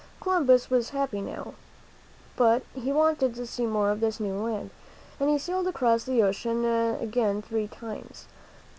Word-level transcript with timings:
Columbus 0.19 0.71
was 0.71 0.89
happy 0.97 1.21
now. 1.21 1.53
But 2.35 2.63
he 2.73 2.91
wanted 2.91 3.35
to 3.35 3.45
see 3.45 3.67
more 3.67 3.91
of 3.91 3.99
this 3.99 4.19
new 4.19 4.33
land, 4.33 4.71
and 5.19 5.29
he 5.29 5.37
sailed 5.37 5.67
across 5.67 6.05
the 6.05 6.23
ocean 6.23 6.65
again 6.65 7.43
three 7.43 7.67
times. 7.67 8.25